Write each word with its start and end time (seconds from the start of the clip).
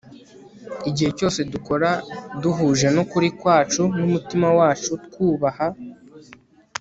igihe 0.89 1.11
cyose 1.17 1.39
dukora 1.53 1.89
duhuje 2.41 2.87
n'ukuri 2.95 3.27
kwacu 3.39 3.83
n'umutima 3.97 4.47
wacu, 4.57 4.91
twubaha 5.05 5.67